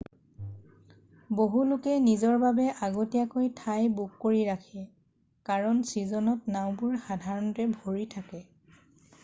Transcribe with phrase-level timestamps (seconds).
[1.39, 4.85] বহু লোকে নিজৰ বাবে আগতীয়াকৈ ঠাই বুক কৰি ৰাখে
[5.51, 8.43] কাৰণ ছীজনত নাওঁবোৰ সাধৰণতে ভৰি থাকে।